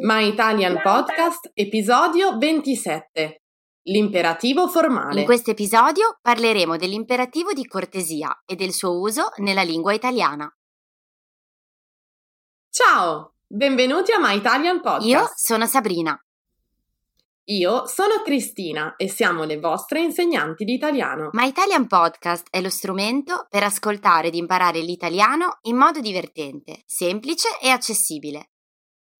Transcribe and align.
My 0.00 0.26
Italian 0.26 0.80
Podcast, 0.82 1.52
episodio 1.54 2.36
27. 2.36 3.42
L'imperativo 3.82 4.66
formale. 4.66 5.20
In 5.20 5.24
questo 5.24 5.52
episodio 5.52 6.18
parleremo 6.20 6.76
dell'imperativo 6.76 7.52
di 7.52 7.64
cortesia 7.64 8.42
e 8.44 8.56
del 8.56 8.72
suo 8.72 8.98
uso 8.98 9.30
nella 9.36 9.62
lingua 9.62 9.92
italiana. 9.92 10.52
Ciao, 12.68 13.34
benvenuti 13.46 14.10
a 14.10 14.18
My 14.18 14.36
Italian 14.36 14.80
Podcast. 14.80 15.06
Io 15.06 15.30
sono 15.36 15.66
Sabrina. 15.66 16.18
Io 17.44 17.86
sono 17.86 18.20
Cristina 18.24 18.96
e 18.96 19.08
siamo 19.08 19.44
le 19.44 19.60
vostre 19.60 20.00
insegnanti 20.00 20.64
di 20.64 20.72
italiano. 20.72 21.28
My 21.34 21.46
Italian 21.46 21.86
Podcast 21.86 22.48
è 22.50 22.60
lo 22.60 22.70
strumento 22.70 23.46
per 23.48 23.62
ascoltare 23.62 24.26
ed 24.26 24.34
imparare 24.34 24.80
l'italiano 24.80 25.58
in 25.62 25.76
modo 25.76 26.00
divertente, 26.00 26.82
semplice 26.86 27.60
e 27.62 27.68
accessibile. 27.68 28.48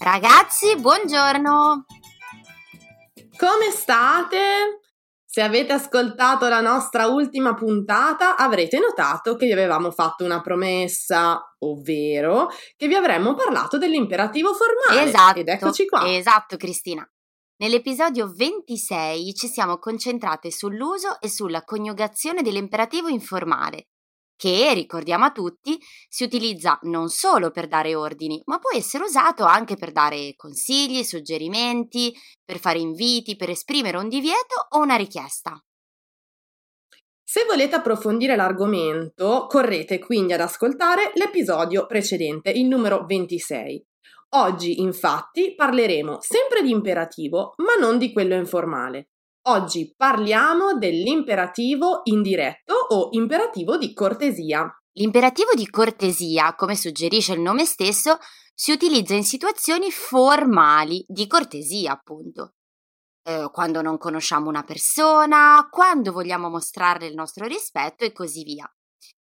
Ragazzi, 0.00 0.76
buongiorno! 0.76 1.84
Come 3.36 3.70
state? 3.70 4.80
Se 5.24 5.42
avete 5.42 5.72
ascoltato 5.72 6.48
la 6.48 6.60
nostra 6.60 7.06
ultima 7.06 7.54
puntata 7.54 8.36
avrete 8.36 8.78
notato 8.78 9.34
che 9.36 9.46
vi 9.46 9.52
avevamo 9.52 9.90
fatto 9.90 10.24
una 10.24 10.40
promessa, 10.40 11.54
ovvero 11.58 12.48
che 12.76 12.86
vi 12.86 12.94
avremmo 12.94 13.34
parlato 13.34 13.76
dell'imperativo 13.76 14.54
formale. 14.54 15.08
Esatto. 15.08 15.40
Ed 15.40 15.48
eccoci 15.48 15.86
qua. 15.86 16.08
Esatto, 16.08 16.56
Cristina. 16.56 17.06
Nell'episodio 17.56 18.32
26 18.32 19.34
ci 19.34 19.48
siamo 19.48 19.78
concentrate 19.78 20.52
sull'uso 20.52 21.20
e 21.20 21.28
sulla 21.28 21.64
coniugazione 21.64 22.42
dell'imperativo 22.42 23.08
informale, 23.08 23.88
che, 24.38 24.72
ricordiamo 24.72 25.24
a 25.24 25.32
tutti, 25.32 25.76
si 26.08 26.22
utilizza 26.22 26.78
non 26.82 27.08
solo 27.08 27.50
per 27.50 27.66
dare 27.66 27.94
ordini, 27.96 28.40
ma 28.46 28.58
può 28.58 28.70
essere 28.72 29.02
usato 29.02 29.44
anche 29.44 29.76
per 29.76 29.90
dare 29.90 30.34
consigli, 30.36 31.02
suggerimenti, 31.02 32.14
per 32.44 32.60
fare 32.60 32.78
inviti, 32.78 33.36
per 33.36 33.50
esprimere 33.50 33.98
un 33.98 34.08
divieto 34.08 34.68
o 34.70 34.78
una 34.78 34.94
richiesta. 34.94 35.60
Se 37.22 37.44
volete 37.44 37.74
approfondire 37.74 38.36
l'argomento, 38.36 39.46
correte 39.48 39.98
quindi 39.98 40.32
ad 40.32 40.40
ascoltare 40.40 41.10
l'episodio 41.14 41.84
precedente, 41.86 42.50
il 42.50 42.66
numero 42.66 43.04
26. 43.04 43.84
Oggi, 44.36 44.80
infatti, 44.80 45.54
parleremo 45.54 46.18
sempre 46.20 46.62
di 46.62 46.70
imperativo, 46.70 47.54
ma 47.56 47.74
non 47.74 47.98
di 47.98 48.12
quello 48.12 48.34
informale. 48.34 49.08
Oggi 49.48 49.94
parliamo 49.96 50.76
dell'imperativo 50.76 52.02
indiretto 52.04 52.74
o 52.74 53.08
imperativo 53.12 53.78
di 53.78 53.94
cortesia. 53.94 54.70
L'imperativo 54.92 55.54
di 55.54 55.66
cortesia, 55.70 56.54
come 56.54 56.76
suggerisce 56.76 57.32
il 57.32 57.40
nome 57.40 57.64
stesso, 57.64 58.18
si 58.52 58.72
utilizza 58.72 59.14
in 59.14 59.24
situazioni 59.24 59.90
formali 59.90 61.02
di 61.08 61.26
cortesia, 61.26 61.92
appunto. 61.92 62.56
Eh, 63.22 63.48
quando 63.50 63.80
non 63.80 63.96
conosciamo 63.96 64.50
una 64.50 64.64
persona, 64.64 65.66
quando 65.70 66.12
vogliamo 66.12 66.50
mostrarle 66.50 67.06
il 67.06 67.14
nostro 67.14 67.46
rispetto 67.46 68.04
e 68.04 68.12
così 68.12 68.42
via. 68.42 68.70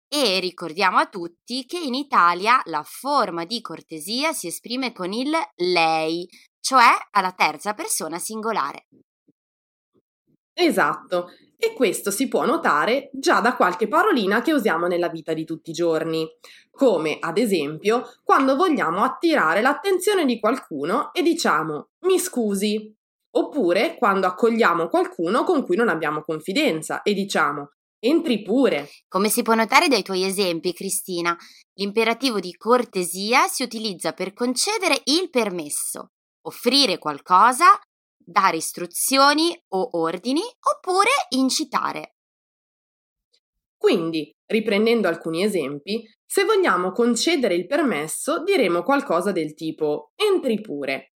E 0.07 0.39
ricordiamo 0.39 0.99
a 0.99 1.07
tutti 1.07 1.65
che 1.65 1.79
in 1.79 1.95
Italia 1.95 2.61
la 2.65 2.83
forma 2.85 3.43
di 3.43 3.59
cortesia 3.59 4.31
si 4.31 4.47
esprime 4.47 4.93
con 4.93 5.11
il 5.11 5.31
lei, 5.55 6.25
cioè 6.61 6.87
alla 7.11 7.33
terza 7.33 7.73
persona 7.73 8.19
singolare. 8.19 8.87
Esatto, 10.53 11.29
e 11.57 11.73
questo 11.73 12.11
si 12.11 12.27
può 12.27 12.45
notare 12.45 13.09
già 13.13 13.39
da 13.39 13.55
qualche 13.55 13.87
parolina 13.87 14.41
che 14.41 14.53
usiamo 14.53 14.87
nella 14.87 15.07
vita 15.07 15.33
di 15.33 15.45
tutti 15.45 15.69
i 15.69 15.73
giorni, 15.73 16.27
come 16.69 17.17
ad 17.19 17.37
esempio 17.37 18.03
quando 18.23 18.55
vogliamo 18.55 19.01
attirare 19.03 19.61
l'attenzione 19.61 20.25
di 20.25 20.39
qualcuno 20.39 21.13
e 21.13 21.21
diciamo 21.21 21.91
mi 22.01 22.19
scusi, 22.19 22.93
oppure 23.35 23.95
quando 23.97 24.27
accogliamo 24.27 24.89
qualcuno 24.89 25.43
con 25.43 25.63
cui 25.63 25.75
non 25.75 25.89
abbiamo 25.89 26.21
confidenza 26.21 27.01
e 27.01 27.13
diciamo 27.13 27.71
entri 27.99 28.41
pure. 28.41 28.89
Come 29.07 29.29
si 29.29 29.41
può 29.41 29.53
notare 29.53 29.87
dai 29.87 30.03
tuoi 30.03 30.25
esempi, 30.25 30.73
Cristina, 30.73 31.35
l'imperativo 31.75 32.39
di 32.41 32.53
cortesia 32.57 33.47
si 33.47 33.63
utilizza 33.63 34.11
per 34.11 34.33
concedere 34.33 35.01
il 35.05 35.29
permesso, 35.29 36.11
offrire 36.41 36.97
qualcosa 36.97 37.79
dare 38.25 38.57
istruzioni 38.57 39.55
o 39.69 39.89
ordini 39.99 40.41
oppure 40.41 41.09
incitare. 41.29 42.15
Quindi, 43.77 44.33
riprendendo 44.45 45.07
alcuni 45.07 45.43
esempi, 45.43 46.03
se 46.25 46.45
vogliamo 46.45 46.91
concedere 46.91 47.53
il 47.53 47.67
permesso 47.67 48.43
diremo 48.43 48.81
qualcosa 48.81 49.31
del 49.31 49.53
tipo 49.53 50.11
entri 50.15 50.61
pure. 50.61 51.12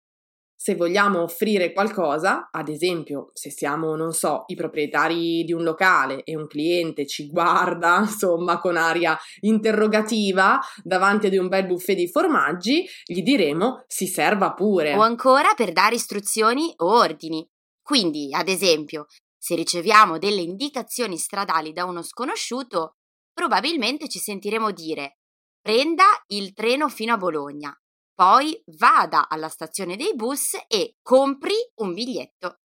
Se 0.60 0.76
vogliamo 0.76 1.22
offrire 1.22 1.72
qualcosa, 1.72 2.50
ad 2.52 2.68
esempio, 2.68 3.30
se 3.34 3.52
siamo, 3.52 3.96
non 3.96 4.12
so, 4.12 4.46
i 4.48 4.56
proprietari 4.56 5.44
di 5.44 5.54
un 5.54 5.64
locale 5.64 6.24
e 6.24 6.36
un 6.36 6.48
cliente 6.48 7.06
ci 7.06 7.28
guarda, 7.28 8.00
insomma, 8.02 8.58
con 8.58 8.76
aria 8.76 9.16
interrogativa 9.42 10.60
davanti 10.84 11.28
ad 11.28 11.34
un 11.36 11.48
bel 11.48 11.68
buffet 11.68 11.96
di 11.96 12.10
formaggi, 12.10 12.88
gli 13.06 13.22
diremo 13.22 13.84
si 13.88 14.08
serva 14.08 14.54
pure. 14.54 14.96
O 14.96 15.02
ancora 15.02 15.54
per 15.56 15.72
dare 15.72 15.96
istruzioni 15.96 16.74
o 16.78 16.98
ordini. 16.98 17.48
Quindi, 17.82 18.34
ad 18.34 18.48
esempio, 18.48 19.06
se 19.38 19.54
riceviamo 19.54 20.18
delle 20.18 20.42
indicazioni 20.42 21.18
stradali 21.18 21.72
da 21.72 21.86
uno 21.86 22.02
sconosciuto, 22.02 22.96
probabilmente 23.32 24.10
ci 24.10 24.18
sentiremo 24.18 24.72
dire 24.72 25.20
prenda 25.62 26.06
il 26.28 26.54
treno 26.54 26.90
fino 26.90 27.14
a 27.14 27.18
Bologna 27.18 27.78
poi 28.18 28.60
vada 28.80 29.30
alla 29.30 29.48
stazione 29.48 29.96
dei 29.96 30.16
bus 30.16 30.58
e 30.68 30.96
compri 31.04 31.54
un 31.76 31.94
biglietto. 31.94 32.62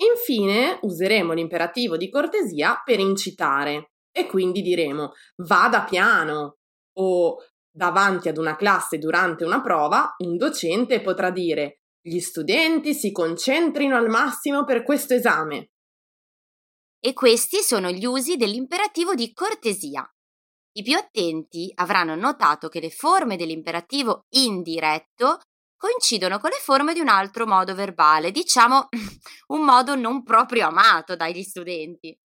Infine 0.00 0.78
useremo 0.82 1.32
l'imperativo 1.32 1.96
di 1.96 2.10
cortesia 2.10 2.82
per 2.84 3.00
incitare 3.00 3.92
e 4.12 4.26
quindi 4.26 4.60
diremo 4.60 5.12
vada 5.36 5.82
piano 5.84 6.58
o 6.98 7.36
davanti 7.70 8.28
ad 8.28 8.36
una 8.36 8.54
classe 8.54 8.98
durante 8.98 9.44
una 9.44 9.62
prova 9.62 10.14
un 10.18 10.36
docente 10.36 11.00
potrà 11.00 11.30
dire 11.30 11.80
gli 12.02 12.20
studenti 12.20 12.92
si 12.92 13.12
concentrino 13.12 13.96
al 13.96 14.08
massimo 14.08 14.64
per 14.64 14.82
questo 14.82 15.14
esame. 15.14 15.70
E 17.00 17.14
questi 17.14 17.62
sono 17.62 17.90
gli 17.90 18.04
usi 18.04 18.36
dell'imperativo 18.36 19.14
di 19.14 19.32
cortesia. 19.32 20.06
I 20.78 20.82
più 20.82 20.96
attenti 20.96 21.72
avranno 21.74 22.14
notato 22.14 22.68
che 22.68 22.78
le 22.78 22.90
forme 22.90 23.36
dell'imperativo 23.36 24.26
indiretto 24.36 25.40
coincidono 25.76 26.38
con 26.38 26.50
le 26.50 26.58
forme 26.60 26.94
di 26.94 27.00
un 27.00 27.08
altro 27.08 27.46
modo 27.46 27.74
verbale, 27.74 28.30
diciamo 28.30 28.86
un 29.48 29.64
modo 29.64 29.96
non 29.96 30.22
proprio 30.22 30.68
amato 30.68 31.16
dagli 31.16 31.42
studenti. 31.42 32.16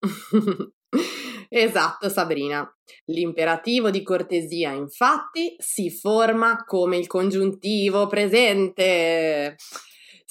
esatto, 1.48 2.08
Sabrina. 2.08 2.68
L'imperativo 3.04 3.90
di 3.90 4.02
cortesia, 4.02 4.72
infatti, 4.72 5.54
si 5.58 5.90
forma 5.90 6.64
come 6.64 6.96
il 6.96 7.06
congiuntivo 7.06 8.08
presente. 8.08 9.54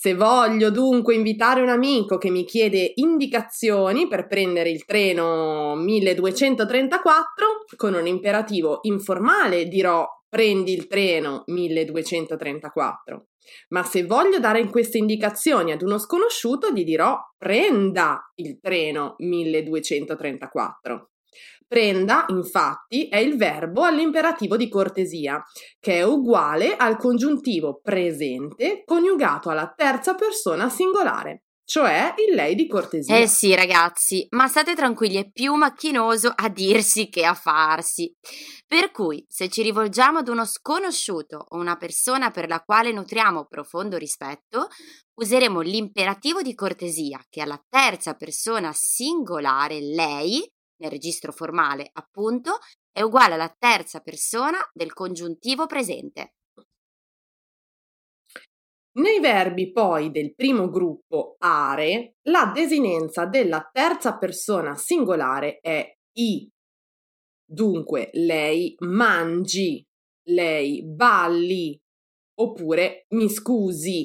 Se 0.02 0.16
voglio 0.16 0.70
dunque 0.70 1.14
invitare 1.14 1.62
un 1.62 1.68
amico 1.68 2.18
che 2.18 2.30
mi 2.30 2.46
chiede 2.46 2.94
indicazioni 2.96 4.08
per 4.08 4.28
prendere 4.28 4.70
il 4.70 4.86
treno 4.86 5.76
1234, 5.76 7.66
con 7.76 7.96
un 7.96 8.08
imperativo 8.08 8.80
informale 8.84 9.68
dirò 9.68 10.08
prendi 10.30 10.72
il 10.72 10.88
treno 10.88 11.44
1234. 11.48 13.26
Ma 13.72 13.84
se 13.84 14.06
voglio 14.06 14.40
dare 14.40 14.66
queste 14.70 14.98
indicazioni 14.98 15.74
ad 15.74 15.82
uno 15.82 15.98
sconosciuto, 15.98 16.72
gli 16.72 16.86
dirò 16.86 17.20
prenda 17.38 18.32
il 18.36 18.58
treno 18.62 19.16
1234. 19.18 21.10
Prenda, 21.68 22.26
infatti, 22.30 23.08
è 23.10 23.18
il 23.18 23.38
verbo 23.38 23.84
all'imperativo 23.84 24.58
di 24.58 24.68
cortesia, 24.68 25.44
che 25.80 25.98
è 25.98 26.04
uguale 26.04 26.76
al 26.76 26.98
congiuntivo 26.98 27.80
presente 27.80 28.84
coniugato 28.86 29.50
alla 29.50 29.72
terza 29.76 30.16
persona 30.16 30.68
singolare. 30.70 31.44
cioè 31.70 32.16
il 32.28 32.34
lei 32.34 32.56
di 32.56 32.68
cortesia. 32.68 33.16
Eh 33.16 33.28
sì, 33.28 33.54
ragazzi, 33.54 34.26
ma 34.32 34.48
state 34.48 34.74
tranquilli, 34.74 35.18
è 35.18 35.30
più 35.30 35.54
macchinoso 35.54 36.34
a 36.36 36.50
dirsi 36.50 37.10
che 37.10 37.24
a 37.24 37.36
farsi. 37.36 38.12
Per 38.66 38.90
cui, 38.90 39.24
se 39.30 39.50
ci 39.50 39.62
rivolgiamo 39.62 40.18
ad 40.18 40.30
uno 40.30 40.46
sconosciuto 40.46 41.46
o 41.50 41.58
una 41.58 41.76
persona 41.76 42.32
per 42.32 42.48
la 42.48 42.62
quale 42.62 42.92
nutriamo 42.92 43.46
profondo 43.46 43.98
rispetto, 43.98 44.68
useremo 45.14 45.62
l'imperativo 45.62 46.42
di 46.42 46.56
cortesia, 46.56 47.24
che 47.30 47.42
alla 47.42 47.64
terza 47.70 48.16
persona 48.16 48.72
singolare 48.74 49.80
lei, 49.80 50.52
nel 50.80 50.92
registro 50.92 51.32
formale 51.32 51.90
appunto, 51.92 52.58
è 52.92 53.02
uguale 53.02 53.36
alla 53.36 53.56
terza 53.58 54.00
persona 54.00 54.58
del 54.74 54.94
congiuntivo 54.94 55.66
presente. 55.66 56.34
Nei 59.00 59.20
verbi 59.20 59.72
poi 59.72 60.12
del 60.12 60.34
primo 60.34 60.70
gruppo 60.70 61.36
are, 61.40 62.16
la 62.24 62.52
desinenza 62.54 63.26
della 63.26 63.70
terza 63.72 64.18
persona 64.18 64.76
singolare 64.76 65.60
è 65.60 65.96
i. 66.18 66.50
Dunque, 67.46 68.10
lei 68.14 68.76
mangi, 68.80 69.84
lei 70.28 70.84
balli, 70.84 71.80
oppure 72.40 73.06
mi 73.10 73.30
scusi. 73.30 74.04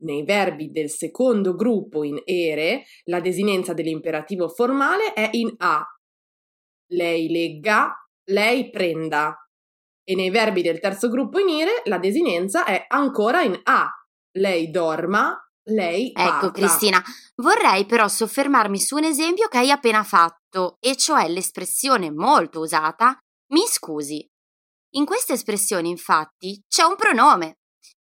Nei 0.00 0.24
verbi 0.24 0.70
del 0.70 0.90
secondo 0.90 1.54
gruppo 1.54 2.04
in 2.04 2.20
ere, 2.24 2.84
la 3.04 3.20
desinenza 3.20 3.72
dell'imperativo 3.72 4.48
formale 4.48 5.12
è 5.12 5.28
in 5.32 5.52
a. 5.58 5.84
Lei 6.92 7.28
legga, 7.28 7.92
lei 8.30 8.70
prenda, 8.70 9.36
e 10.08 10.14
nei 10.14 10.30
verbi 10.30 10.62
del 10.62 10.80
terzo 10.80 11.10
gruppo 11.10 11.38
in 11.38 11.50
ire 11.50 11.82
la 11.84 11.98
desinenza 11.98 12.64
è 12.64 12.86
ancora 12.88 13.42
in 13.42 13.60
A. 13.64 13.90
Lei 14.38 14.70
dorma, 14.70 15.36
lei 15.64 16.12
Ecco 16.14 16.14
parta. 16.14 16.50
Cristina, 16.50 17.02
vorrei 17.36 17.84
però 17.84 18.08
soffermarmi 18.08 18.78
su 18.78 18.96
un 18.96 19.04
esempio 19.04 19.48
che 19.48 19.58
hai 19.58 19.70
appena 19.70 20.02
fatto, 20.04 20.78
e 20.80 20.96
cioè 20.96 21.28
l'espressione 21.28 22.10
molto 22.10 22.60
usata 22.60 23.18
mi 23.52 23.66
scusi. 23.66 24.26
In 24.94 25.04
questa 25.04 25.34
espressione 25.34 25.88
infatti 25.88 26.58
c'è 26.66 26.84
un 26.84 26.96
pronome. 26.96 27.58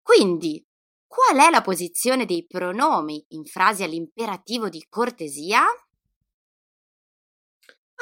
Quindi, 0.02 0.64
qual 1.12 1.46
è 1.46 1.50
la 1.50 1.60
posizione 1.60 2.26
dei 2.26 2.46
pronomi 2.48 3.22
in 3.32 3.44
frasi 3.44 3.84
all'imperativo 3.84 4.70
di 4.70 4.86
cortesia? 4.88 5.62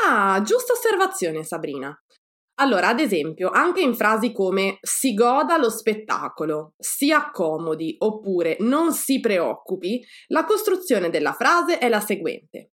Ah, 0.05 0.39
giusta 0.43 0.73
osservazione 0.73 1.43
Sabrina. 1.43 1.91
Allora, 2.59 2.89
ad 2.89 2.99
esempio, 2.99 3.49
anche 3.49 3.81
in 3.81 3.95
frasi 3.95 4.31
come 4.31 4.77
si 4.81 5.15
goda 5.15 5.57
lo 5.57 5.71
spettacolo, 5.71 6.73
si 6.77 7.11
accomodi 7.11 7.95
oppure 7.97 8.57
non 8.59 8.93
si 8.93 9.19
preoccupi, 9.19 10.05
la 10.27 10.45
costruzione 10.45 11.09
della 11.09 11.33
frase 11.33 11.79
è 11.79 11.89
la 11.89 12.01
seguente. 12.01 12.73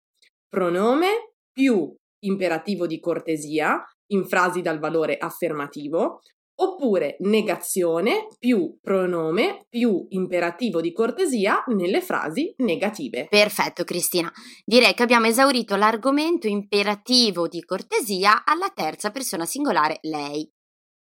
Pronome 0.48 1.34
più 1.52 1.94
imperativo 2.24 2.88
di 2.88 2.98
cortesia 2.98 3.80
in 4.08 4.26
frasi 4.26 4.62
dal 4.62 4.80
valore 4.80 5.16
affermativo 5.16 6.22
oppure 6.56 7.16
negazione 7.20 8.28
più 8.38 8.78
pronome 8.80 9.66
più 9.68 10.06
imperativo 10.10 10.80
di 10.80 10.92
cortesia 10.92 11.64
nelle 11.68 12.00
frasi 12.00 12.54
negative. 12.58 13.26
Perfetto 13.28 13.84
Cristina, 13.84 14.32
direi 14.64 14.94
che 14.94 15.02
abbiamo 15.02 15.26
esaurito 15.26 15.76
l'argomento 15.76 16.46
imperativo 16.46 17.48
di 17.48 17.62
cortesia 17.64 18.44
alla 18.44 18.70
terza 18.70 19.10
persona 19.10 19.44
singolare 19.44 19.98
lei. 20.02 20.48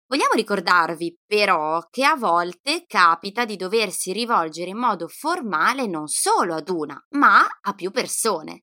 Vogliamo 0.08 0.32
ricordarvi 0.34 1.18
però 1.26 1.86
che 1.90 2.02
a 2.02 2.16
volte 2.16 2.84
capita 2.86 3.44
di 3.44 3.56
doversi 3.56 4.10
rivolgere 4.12 4.70
in 4.70 4.78
modo 4.78 5.06
formale 5.06 5.86
non 5.86 6.08
solo 6.08 6.54
ad 6.54 6.70
una, 6.70 6.98
ma 7.10 7.46
a 7.60 7.74
più 7.74 7.90
persone. 7.90 8.62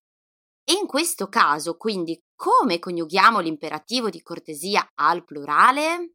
E 0.68 0.74
in 0.74 0.88
questo 0.88 1.28
caso, 1.28 1.78
quindi, 1.78 2.20
come 2.36 2.80
coniughiamo 2.80 3.40
l'imperativo 3.40 4.10
di 4.10 4.24
cortesia 4.24 4.90
al 4.96 5.24
plurale? 5.24 6.15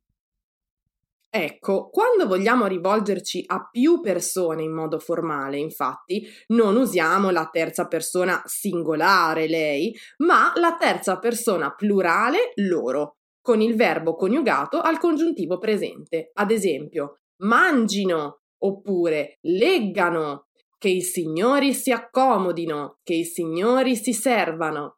Ecco, 1.33 1.91
quando 1.91 2.27
vogliamo 2.27 2.67
rivolgerci 2.67 3.45
a 3.47 3.69
più 3.71 4.01
persone 4.01 4.65
in 4.65 4.73
modo 4.73 4.99
formale, 4.99 5.59
infatti, 5.59 6.27
non 6.49 6.77
usiamo 6.77 7.31
la 7.31 7.49
terza 7.53 7.87
persona 7.87 8.43
singolare 8.47 9.47
lei, 9.47 9.97
ma 10.19 10.51
la 10.57 10.75
terza 10.75 11.21
persona 11.21 11.73
plurale 11.73 12.51
loro, 12.57 13.19
con 13.41 13.61
il 13.61 13.77
verbo 13.77 14.17
coniugato 14.17 14.81
al 14.81 14.99
congiuntivo 14.99 15.59
presente. 15.59 16.31
Ad 16.35 16.51
esempio, 16.51 17.21
mangino 17.45 18.41
oppure 18.63 19.39
leggano, 19.43 20.49
che 20.79 20.89
i 20.89 21.03
signori 21.03 21.75
si 21.75 21.93
accomodino, 21.93 22.99
che 23.05 23.15
i 23.15 23.25
signori 23.25 23.95
si 23.95 24.13
servano. 24.15 24.97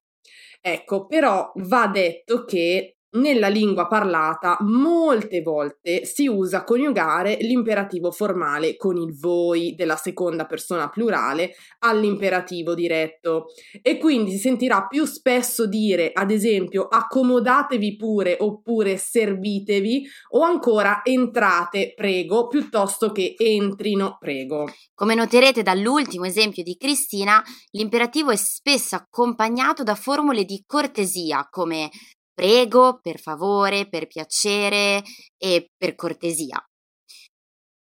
Ecco, 0.62 1.06
però 1.06 1.52
va 1.56 1.88
detto 1.88 2.44
che 2.44 2.98
nella 3.12 3.48
lingua 3.48 3.86
parlata 3.86 4.56
molte 4.60 5.42
volte 5.42 6.04
si 6.04 6.26
usa 6.26 6.64
coniugare 6.64 7.36
l'imperativo 7.40 8.10
formale 8.10 8.76
con 8.76 8.96
il 8.96 9.18
voi 9.18 9.74
della 9.74 9.96
seconda 9.96 10.46
persona 10.46 10.88
plurale 10.88 11.54
all'imperativo 11.80 12.74
diretto 12.74 13.46
e 13.82 13.98
quindi 13.98 14.30
si 14.32 14.38
sentirà 14.38 14.86
più 14.86 15.04
spesso 15.04 15.66
dire 15.66 16.12
ad 16.12 16.30
esempio 16.30 16.86
accomodatevi 16.88 17.96
pure 17.96 18.36
oppure 18.38 18.96
servitevi 18.96 20.06
o 20.30 20.42
ancora 20.42 21.00
entrate 21.04 21.92
prego 21.94 22.46
piuttosto 22.46 23.12
che 23.12 23.34
entrino 23.36 24.16
prego. 24.18 24.70
Come 24.94 25.14
noterete 25.14 25.62
dall'ultimo 25.62 26.24
esempio 26.24 26.62
di 26.62 26.76
Cristina, 26.76 27.42
l'imperativo 27.70 28.30
è 28.30 28.36
spesso 28.36 28.94
accompagnato 28.94 29.82
da 29.82 29.94
formule 29.94 30.44
di 30.44 30.62
cortesia 30.66 31.46
come 31.50 31.90
prego, 32.32 33.00
per 33.00 33.20
favore, 33.20 33.88
per 33.88 34.06
piacere 34.06 35.02
e 35.36 35.70
per 35.76 35.94
cortesia. 35.94 36.64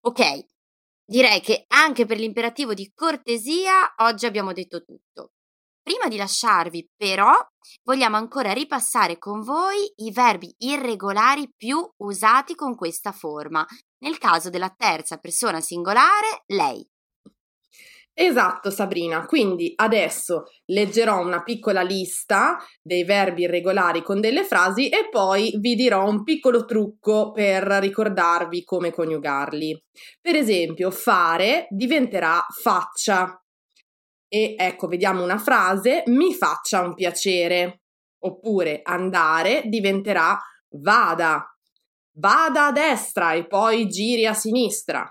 Ok, 0.02 0.46
direi 1.04 1.40
che 1.40 1.64
anche 1.68 2.06
per 2.06 2.18
l'imperativo 2.18 2.74
di 2.74 2.90
cortesia 2.94 3.94
oggi 3.98 4.26
abbiamo 4.26 4.52
detto 4.52 4.82
tutto. 4.82 5.32
Prima 5.82 6.08
di 6.08 6.16
lasciarvi, 6.16 6.90
però, 6.94 7.32
vogliamo 7.82 8.16
ancora 8.16 8.52
ripassare 8.52 9.18
con 9.18 9.40
voi 9.42 9.90
i 9.96 10.12
verbi 10.12 10.54
irregolari 10.58 11.50
più 11.56 11.86
usati 11.98 12.54
con 12.54 12.76
questa 12.76 13.12
forma. 13.12 13.66
Nel 14.04 14.18
caso 14.18 14.50
della 14.50 14.72
terza 14.76 15.16
persona 15.16 15.60
singolare, 15.60 16.44
lei. 16.46 16.86
Esatto, 18.12 18.70
Sabrina. 18.70 19.24
Quindi 19.24 19.72
adesso 19.76 20.44
leggerò 20.66 21.20
una 21.24 21.42
piccola 21.42 21.80
lista 21.80 22.58
dei 22.82 23.04
verbi 23.04 23.42
irregolari 23.42 24.02
con 24.02 24.20
delle 24.20 24.44
frasi 24.44 24.88
e 24.88 25.08
poi 25.08 25.56
vi 25.58 25.74
dirò 25.74 26.06
un 26.06 26.22
piccolo 26.22 26.64
trucco 26.64 27.30
per 27.30 27.62
ricordarvi 27.62 28.64
come 28.64 28.92
coniugarli. 28.92 29.84
Per 30.20 30.34
esempio, 30.34 30.90
fare 30.90 31.66
diventerà 31.70 32.44
faccia. 32.50 33.42
E 34.28 34.54
ecco, 34.58 34.86
vediamo 34.86 35.22
una 35.22 35.38
frase, 35.38 36.02
mi 36.06 36.34
faccia 36.34 36.82
un 36.82 36.94
piacere. 36.94 37.82
Oppure 38.22 38.80
andare 38.82 39.62
diventerà 39.64 40.38
vada. 40.76 41.44
Vada 42.18 42.66
a 42.66 42.72
destra 42.72 43.32
e 43.32 43.46
poi 43.46 43.88
giri 43.88 44.26
a 44.26 44.34
sinistra 44.34 45.10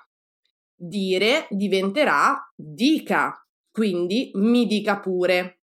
dire 0.80 1.48
diventerà 1.50 2.52
dica, 2.56 3.46
quindi 3.72 4.32
mi 4.36 4.66
dica 4.66 5.00
pure. 5.00 5.60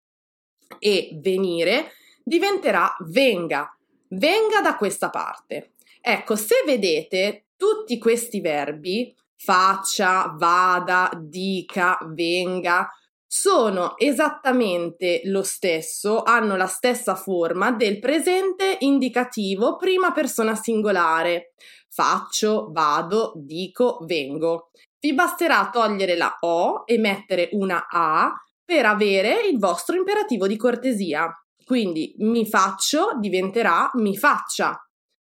E 0.78 1.16
venire 1.22 1.92
diventerà 2.22 2.96
venga, 3.00 3.74
venga 4.08 4.60
da 4.60 4.76
questa 4.76 5.10
parte. 5.10 5.72
Ecco, 6.00 6.36
se 6.36 6.62
vedete 6.66 7.46
tutti 7.56 7.98
questi 7.98 8.40
verbi, 8.40 9.14
faccia, 9.36 10.34
vada, 10.36 11.10
dica, 11.20 11.98
venga, 12.10 12.88
sono 13.26 13.96
esattamente 13.96 15.22
lo 15.24 15.42
stesso, 15.42 16.22
hanno 16.22 16.56
la 16.56 16.66
stessa 16.66 17.14
forma 17.14 17.72
del 17.72 17.98
presente 17.98 18.76
indicativo 18.80 19.76
prima 19.76 20.12
persona 20.12 20.54
singolare. 20.54 21.52
Faccio, 21.88 22.68
vado, 22.72 23.32
dico, 23.36 23.98
vengo 24.04 24.70
vi 25.00 25.14
basterà 25.14 25.70
togliere 25.72 26.16
la 26.16 26.36
O 26.40 26.82
e 26.86 26.98
mettere 26.98 27.48
una 27.52 27.86
A 27.88 28.32
per 28.64 28.86
avere 28.86 29.46
il 29.46 29.58
vostro 29.58 29.96
imperativo 29.96 30.46
di 30.46 30.56
cortesia. 30.56 31.30
Quindi 31.64 32.14
mi 32.18 32.46
faccio 32.46 33.16
diventerà 33.18 33.90
mi 33.94 34.16
faccia, 34.16 34.76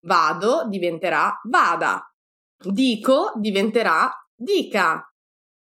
vado 0.06 0.66
diventerà 0.68 1.38
vada, 1.48 2.02
dico 2.58 3.32
diventerà 3.36 4.10
dica, 4.34 5.02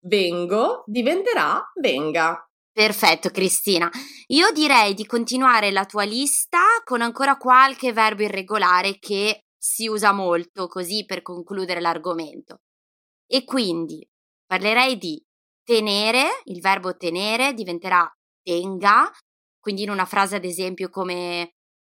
vengo 0.06 0.84
diventerà 0.86 1.72
venga. 1.80 2.46
Perfetto 2.74 3.30
Cristina, 3.30 3.90
io 4.28 4.52
direi 4.52 4.94
di 4.94 5.06
continuare 5.06 5.72
la 5.72 5.86
tua 5.86 6.04
lista 6.04 6.60
con 6.86 7.02
ancora 7.02 7.36
qualche 7.36 7.92
verbo 7.92 8.24
irregolare 8.24 8.98
che 8.98 9.44
si 9.58 9.88
usa 9.88 10.14
molto 10.14 10.68
così 10.68 11.04
per 11.06 11.22
concludere 11.22 11.82
l'argomento. 11.82 12.60
E 13.34 13.46
quindi 13.46 14.06
parlerei 14.46 14.98
di 14.98 15.26
tenere, 15.64 16.42
il 16.46 16.60
verbo 16.60 16.98
tenere 16.98 17.54
diventerà 17.54 18.06
tenga, 18.44 19.10
quindi 19.58 19.84
in 19.84 19.90
una 19.90 20.04
frase 20.04 20.36
ad 20.36 20.44
esempio 20.44 20.90
come 20.90 21.54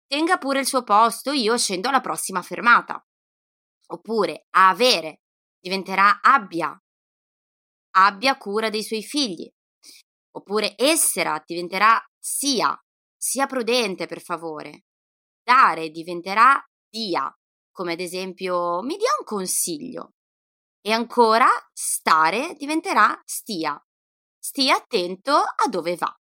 tenga 0.05 0.37
pure 0.37 0.59
il 0.59 0.67
suo 0.67 0.83
posto, 0.83 1.31
io 1.31 1.57
scendo 1.57 1.89
alla 1.89 2.01
prossima 2.01 2.43
fermata. 2.43 3.03
Oppure 3.87 4.45
avere 4.51 5.21
diventerà 5.59 6.21
abbia, 6.21 6.79
abbia 7.95 8.37
cura 8.37 8.69
dei 8.69 8.83
suoi 8.83 9.01
figli. 9.01 9.51
Oppure 10.35 10.75
essere 10.77 11.41
diventerà 11.47 11.99
sia, 12.19 12.79
sia 13.17 13.47
prudente 13.47 14.05
per 14.05 14.21
favore. 14.21 14.83
Dare 15.41 15.89
diventerà 15.89 16.63
dia, 16.87 17.35
come 17.71 17.93
ad 17.93 18.01
esempio 18.01 18.83
mi 18.83 18.97
dia 18.97 19.09
un 19.17 19.25
consiglio. 19.25 20.11
E 20.85 20.91
ancora 20.91 21.47
stare 21.71 22.55
diventerà 22.57 23.17
stia. 23.23 23.81
Stia 24.37 24.75
attento 24.75 25.31
a 25.31 25.69
dove 25.69 25.95
va. 25.95 26.13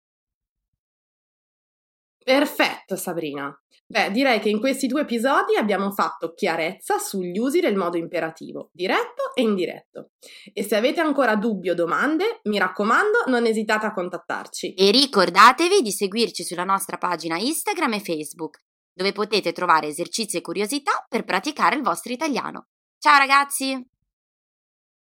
Perfetto 2.24 2.96
Sabrina. 2.96 3.51
Beh, 3.88 4.12
direi 4.12 4.39
che 4.39 4.50
in 4.50 4.60
questi 4.60 4.86
due 4.86 5.01
episodi 5.01 5.56
abbiamo 5.56 5.91
fatto 5.91 6.34
chiarezza 6.34 7.00
sugli 7.00 7.39
usi 7.39 7.60
del 7.60 7.75
modo 7.75 7.98
imperativo, 7.98 8.70
diretto 8.72 9.34
e 9.34 9.41
indiretto. 9.41 10.12
E 10.53 10.63
se 10.63 10.75
avete 10.75 11.01
ancora 11.01 11.36
dubbi 11.36 11.72
o 11.72 11.74
domande, 11.74 12.39
mi 12.44 12.60
raccomando, 12.60 13.24
non 13.27 13.48
esitate 13.48 13.88
a 13.88 13.94
contattarci. 13.94 14.75
E 14.75 14.91
ricordatevi 14.91 15.82
di 15.82 15.91
seguirci 15.91 16.44
sulla 16.44 16.63
nostra 16.63 16.98
pagina 16.98 17.39
Instagram 17.39 17.94
e 17.94 18.00
Facebook, 18.00 18.63
dove 18.94 19.12
potete 19.12 19.51
trovare 19.53 19.88
esercizi 19.88 20.38
e 20.38 20.41
curiosità 20.41 21.03
per 21.10 21.24
praticare 21.24 21.75
il 21.75 21.82
vostro 21.82 22.13
italiano. 22.13 22.68
Ciao 23.00 23.18
ragazzi! 23.18 23.89